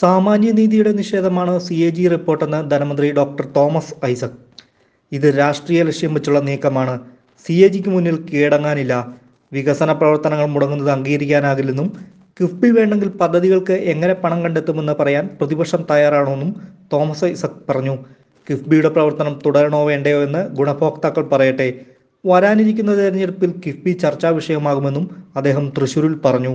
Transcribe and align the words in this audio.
സാമാന്യനീതിയുടെ 0.00 0.92
നിഷേധമാണ് 0.92 1.54
C 1.58 1.74
A 1.74 1.88
G 1.90 2.08
റിപ്പോർട്ടെന്ന് 2.08 2.70
ധനമന്ത്രി 2.70 3.08
ഡോക്ടർ 3.12 3.44
തോമസ് 3.56 3.94
ഐസക്. 4.04 4.38
ഇത് 5.12 5.26
രാഷ്ട്രീയ 5.38 5.82
ലക്ഷ്യം 5.82 6.14
വെച്ചുള്ള 6.14 6.40
നീക്കമാണ്. 6.40 6.94
സി 7.46 7.52
എ 7.64 7.68
ജിക്ക് 7.68 7.88
മുന്നിൽ 7.88 8.16
കീഴടങ്ങാനില്ല. 8.28 8.94
വികസന 9.52 9.92
പ്രവർത്തനങ്ങൾ 9.92 10.46
മുടങ്ങുന്നത് 10.46 10.90
അംഗീകരിക്കാനാകില്ലെന്നും 10.90 11.88
കിഫ്ബി 12.40 12.68
വേണ്ടെങ്കിൽ 12.70 13.08
പദ്ധതികൾക്ക് 13.08 13.72
എങ്ങനെ 13.72 14.14
പണം 14.14 14.42
കണ്ടെത്തുമെന്ന് 14.42 14.92
പറയാൻ 15.00 15.24
പ്രതിപക്ഷം 15.40 15.82
തയ്യാറാണെന്നും 15.90 16.52
തോമസ് 16.92 17.24
ഐസക് 17.24 17.60
പറഞ്ഞു. 17.68 17.94
കിഫ്ബിയുടെ 18.46 18.88
പ്രവർത്തനം 18.88 19.40
തുടരണോ 19.46 19.84
വേണ്ടയോ 19.86 20.22
എന്ന് 20.22 20.48
ഗുണഭോക്താക്കൾ 20.58 21.24
പറയട്ടെ. 21.28 21.68
വരാനിരിക്കുന്ന 22.26 22.92
തെരഞ്ഞെടുപ്പിൽ 22.96 23.50
കിഫ്ബി 23.66 23.92
ചർച്ചാ 24.02 24.28
വിഷയമാകുമെന്നും 24.28 25.04
അദ്ദേഹം 25.36 25.72
തൃശൂരിൽ 25.76 26.14
പറഞ്ഞു. 26.24 26.54